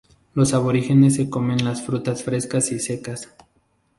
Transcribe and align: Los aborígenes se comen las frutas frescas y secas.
Los 0.33 0.55
aborígenes 0.55 1.13
se 1.13 1.29
comen 1.29 1.63
las 1.63 1.83
frutas 1.83 2.23
frescas 2.23 2.71
y 2.71 2.79
secas. 2.79 3.29